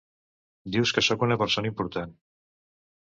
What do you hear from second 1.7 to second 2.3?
important.